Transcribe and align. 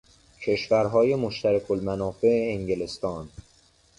کشورهای 0.41 1.15
مشترک 1.15 1.71
المنافع 1.71 2.47
انگلستان 2.57 3.29